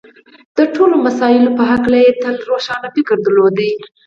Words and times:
د 0.57 0.59
ټولو 0.75 0.95
مسألو 1.05 1.49
په 1.57 1.63
هکله 1.71 1.97
یې 2.05 2.11
تل 2.21 2.35
روښانه 2.49 2.87
فکر 2.95 3.15
درلود 3.25 3.57